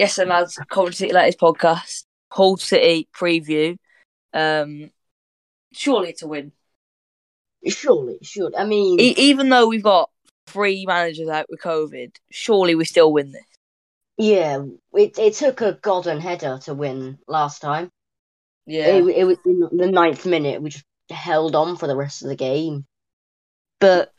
[0.00, 3.76] Yes, and lads, Coventry City latest podcast, Hull City preview.
[4.32, 4.90] Um,
[5.72, 6.52] surely it's a win.
[7.66, 8.54] Surely, should.
[8.54, 10.10] I mean, E- even though we've got
[10.46, 13.44] three managers out with COVID, surely we still win this.
[14.18, 14.62] yeah,
[14.94, 17.90] it it took a golden header to win last time.
[18.66, 20.62] Yeah, It, it was in the ninth minute.
[20.62, 22.86] We just held on for the rest of the game.
[23.80, 24.12] But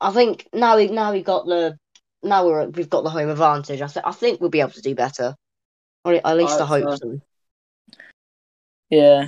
[0.00, 1.78] I think now we now we got the
[2.26, 3.80] now we're we've got the home advantage.
[3.80, 5.34] I think I think we'll be able to do better.
[6.04, 7.20] Or at least I I, hope hope so.
[8.90, 9.26] yeah.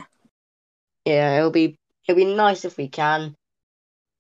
[1.05, 3.34] Yeah, it'll be it'll be nice if we can.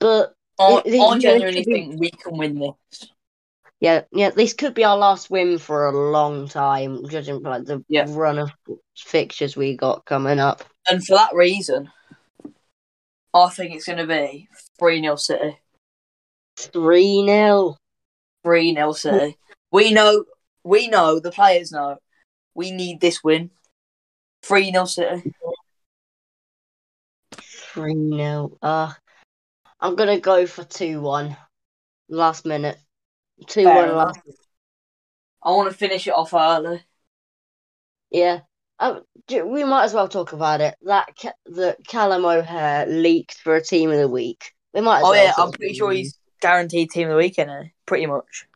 [0.00, 3.08] But I, It- I genuinely be- think we can win this.
[3.80, 7.84] yeah, yeah, this could be our last win for a long time, judging by the
[7.88, 8.06] Yeah.
[8.08, 8.50] run of
[8.96, 10.64] fixtures we got coming up.
[10.88, 11.90] And for that reason,
[13.34, 15.58] I think it's going to be 3 0 City.
[16.56, 17.76] Three 0
[18.48, 19.36] 3 0 City.
[19.70, 20.24] We know,
[20.64, 21.98] we know, the players know,
[22.54, 23.50] we need this win.
[24.42, 25.34] 3 0 City.
[27.42, 28.90] Three 0 Uh,
[29.80, 31.36] I'm gonna go for two one.
[32.08, 32.78] Last minute.
[33.46, 34.16] Two Fair one enough.
[34.16, 34.20] last.
[35.42, 36.82] I want to finish it off early.
[38.10, 38.40] Yeah.
[38.78, 40.74] Um, we might as well talk about it.
[40.82, 44.52] That ca- that Callum O'Hare leaked for a team of the week.
[44.72, 45.00] We might.
[45.00, 47.64] As Oh, well yeah, I'm pretty sure he's guaranteed team of the weekend, eh?
[47.84, 48.47] pretty much.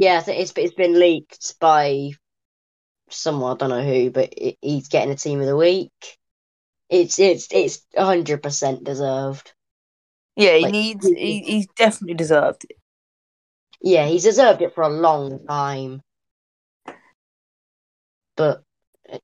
[0.00, 2.12] Yeah, it's it's been leaked by
[3.10, 5.92] someone I don't know who, but it, he's getting a team of the week.
[6.88, 9.52] It's it's it's hundred percent deserved.
[10.36, 12.78] Yeah, he Like, needs, he- he, he's definitely deserved it.
[13.82, 16.00] Yeah, he's deserved it for a long time.
[18.38, 18.62] But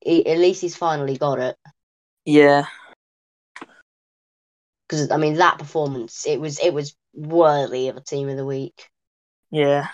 [0.02, 1.56] he, at least he's finally got it.
[2.26, 2.66] Yeah.
[4.86, 8.44] Because I mean, that performance, it was it was worthy of a team of the
[8.44, 8.90] week.
[9.56, 9.88] Yeah.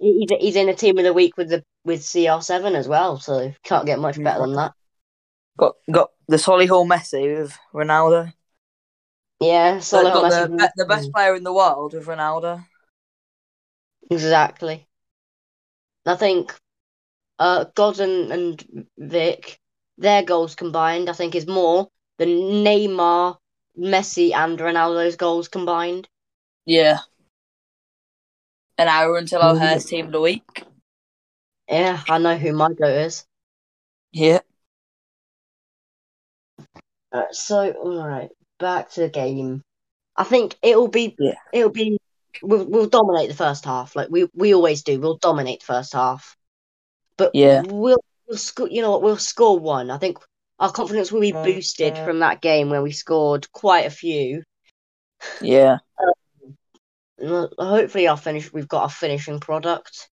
[0.00, 3.52] He's he's in a team of the week with the with CR7 as well, so
[3.64, 4.74] can't get much better than that.
[5.58, 8.32] Got got the Solihull Messi with Ronaldo.
[9.40, 12.64] Yeah, So so got the, the best player in the world with Ronaldo.
[14.08, 14.86] Exactly.
[16.06, 16.54] I think
[17.40, 19.58] uh, Godden and Vic,
[19.96, 23.36] their goals combined, I think, is more than Neymar,
[23.76, 26.08] Messi, and Ronaldo's goals combined.
[26.66, 26.98] Yeah.
[28.78, 30.64] An hour until our O'Hare's team of the week.
[31.68, 33.26] Yeah, I know who my goat is.
[34.12, 34.40] Yeah.
[37.12, 39.62] Uh, so, all right, back to the game.
[40.16, 41.34] I think it'll be, Yeah.
[41.52, 41.98] it'll be,
[42.42, 45.00] we'll, we'll dominate the first half, like we we always do.
[45.00, 46.36] We'll dominate the first half,
[47.16, 47.62] but Yeah.
[47.62, 48.68] we'll we'll score.
[48.68, 49.02] You know what?
[49.02, 49.90] We'll score one.
[49.90, 50.18] I think
[50.58, 54.42] our confidence will be boosted from that game where we scored quite a few.
[55.40, 55.78] Yeah.
[55.98, 56.14] Well,
[57.20, 58.52] Hopefully, our finish.
[58.52, 60.08] We've got our finishing product.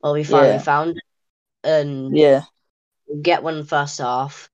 [0.00, 0.62] Well, we finally Yeah.
[0.62, 1.02] found it,
[1.64, 2.42] and Yeah.
[3.06, 4.48] we'll get one first half.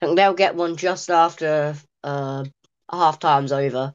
[0.00, 2.44] I think they'll get one just after uh
[2.90, 3.94] half time's over.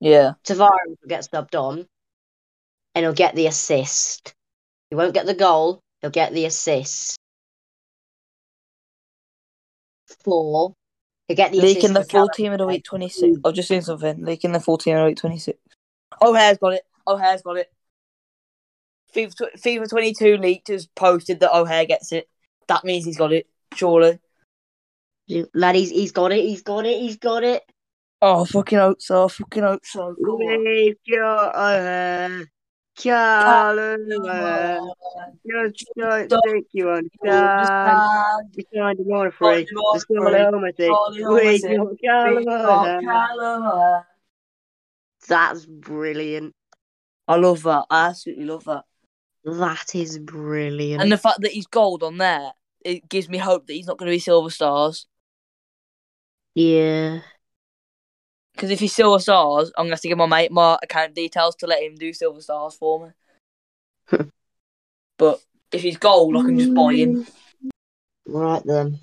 [0.00, 0.34] Yeah.
[0.44, 1.86] Tavares will get subbed on,
[2.94, 4.34] and he'll get the assist.
[4.90, 5.80] He won't get the goal.
[6.02, 7.16] He'll get the assist.
[10.24, 10.74] Four.
[11.28, 12.98] He'll get the Leaking the full team of the week O'Hare.
[13.08, 13.38] 26.
[13.44, 14.24] I've just seen something.
[14.24, 15.58] Leaking the full team of the week 26.
[16.22, 16.82] O'Hare's got it.
[17.06, 17.72] O'Hare's got it.
[19.14, 22.28] FIFA, FIFA 22 leaked has posted that O'Hare gets it.
[22.68, 24.18] That means he's got it, surely.
[25.54, 26.44] Lad, he's, he's got it.
[26.44, 27.00] He's got it.
[27.00, 27.62] He's got it.
[28.22, 29.28] Oh, fucking hope so.
[29.28, 30.14] Fucking hope so.
[30.18, 32.44] We've got O'Hare.
[32.96, 34.80] Callum O'Hare.
[35.70, 37.66] Just don't think you Just understand.
[37.66, 38.54] stand.
[38.54, 39.66] It's kind of free.
[39.94, 40.16] Just free.
[40.16, 40.96] home, I think.
[41.10, 42.98] We've got
[43.38, 44.06] O'Hare.
[45.28, 46.54] That's brilliant.
[47.28, 47.86] I love that.
[47.90, 48.84] I absolutely love that.
[49.44, 51.02] That is brilliant.
[51.02, 52.52] And the fact that he's gold on there,
[52.84, 55.06] it gives me hope that he's not going to be silver stars.
[56.54, 57.20] yeah.
[58.54, 61.14] Because if he's silver stars, I'm going to have to give my mate my account
[61.14, 63.12] details to let him do silver stars for
[64.10, 64.18] me.
[65.18, 65.40] but
[65.72, 67.26] if he's gold, I can just buy him.
[68.26, 68.98] Right then.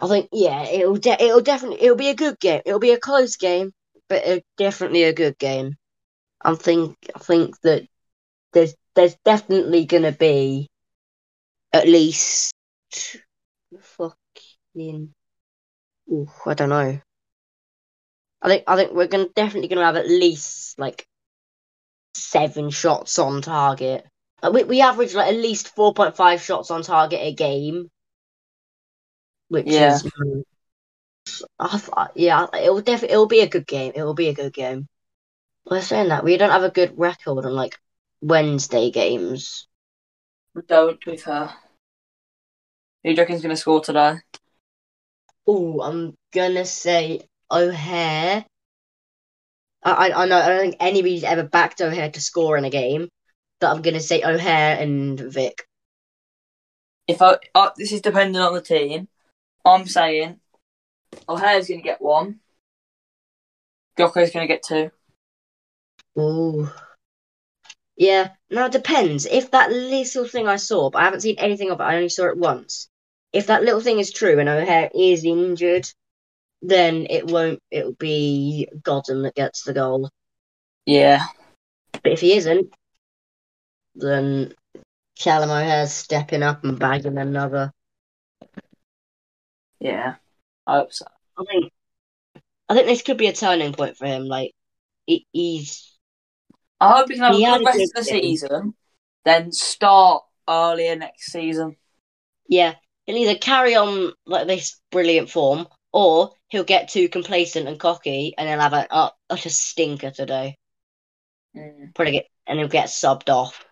[0.00, 2.62] I think yeah, it'll de- it'll definitely it'll be a good game.
[2.64, 3.72] It'll be a close game,
[4.10, 5.76] but it definitely a good game.
[6.42, 7.86] I think I think that
[8.52, 10.68] there's there's definitely gonna be
[11.72, 12.52] at least
[13.80, 15.14] fucking
[16.10, 17.00] ooh, I don't know.
[18.42, 21.06] I think I think we're gonna definitely gonna have at least like
[22.14, 24.06] seven shots on target.
[24.42, 27.88] Uh, we we average like at least four point five shots on target a game,
[29.48, 29.80] which Yeah.
[29.80, 30.04] is
[31.58, 33.92] I yeah, it will definitely it will be a good game.
[33.94, 34.86] It will be a good game.
[35.70, 37.78] We're saying that we don't have a good record on like
[38.20, 39.68] Wednesday games.
[40.54, 41.46] We don't with her.
[43.04, 44.16] Who do you reckon's going to score today?
[45.46, 48.44] Oh, I'm gonna say O'Hare.
[49.82, 52.70] I, I I know I don't think anybody's ever backed O'Hare to score in a
[52.70, 53.08] game,
[53.58, 55.66] but I'm gonna say O'Hare and Vic.
[57.08, 59.08] If I, uh, this is dependent on the team,
[59.64, 60.38] I'm saying
[61.28, 62.40] O'Hare's going to get one.
[63.96, 64.90] Gyoko's going to get two.
[66.18, 66.68] Ooh.
[67.96, 69.26] Yeah, Now it depends.
[69.26, 72.08] If that little thing I saw, but I haven't seen anything of it, I only
[72.08, 72.88] saw it once.
[73.32, 75.86] If that little thing is true and O'Hare is injured,
[76.62, 77.60] then it won't.
[77.70, 80.10] It'll be Godden that gets the goal.
[80.86, 81.26] Yeah.
[81.92, 82.72] But if he isn't,
[83.94, 84.54] then
[85.18, 87.70] Callum O'Hare's stepping up and bagging another.
[89.78, 90.16] Yeah.
[90.70, 91.06] I hope so.
[91.38, 91.72] I think,
[92.68, 94.24] I think this could be a turning point for him.
[94.24, 94.52] Like,
[95.06, 95.98] he, he's
[96.80, 98.22] I hope he can have He a good rest good of the game.
[98.22, 98.74] season,
[99.24, 101.76] then start earlier next season.
[102.48, 102.74] yeah.
[103.06, 108.34] He'll either carry on like this brilliant form, or he'll get too complacent and cocky,
[108.38, 110.56] and he'll have a uh, utter stinker today.
[111.56, 111.92] Mm.
[111.94, 113.64] Probably get and he'll get subbed off.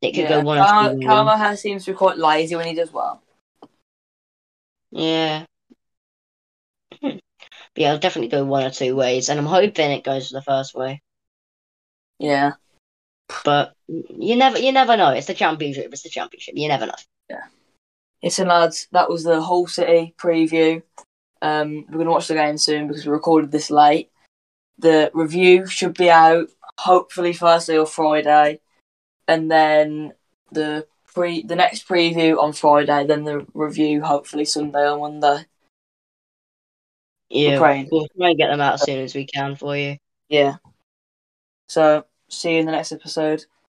[0.00, 0.28] It could Yeah.
[0.28, 1.06] go one or Callum two.
[1.06, 3.22] Callum seems to be quite lazy when he does well.
[4.90, 5.44] Yeah.
[7.76, 10.74] Yeah, it'll definitely go one or two ways, and I'm hoping it goes the first
[10.74, 11.02] way.
[12.18, 12.52] Yeah.
[13.44, 15.10] But you never, you never know.
[15.10, 15.92] It's the championship.
[15.92, 16.54] It's the championship.
[16.56, 16.92] You never know.
[17.28, 17.44] Yeah.
[18.22, 20.82] Listen, lads, that was the Hull City preview.
[21.42, 24.10] Um, we're going to watch the game soon because we recorded this late.
[24.78, 26.48] The review should be out
[26.78, 28.60] hopefully Thursday or Friday,
[29.28, 30.14] and then
[30.52, 33.06] the pre the next preview on Friday.
[33.06, 35.46] Then the review hopefully Sunday or Monday.
[37.34, 37.88] Yeah, praying.
[37.90, 39.96] we'll try and get them out as soon as we can for you.
[40.28, 40.56] Yeah.
[41.66, 43.44] So see you in the next episode.